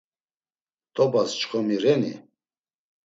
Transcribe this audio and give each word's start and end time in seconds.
T̆obas 0.93 1.31
çxomi 1.39 1.77
reni? 1.83 2.13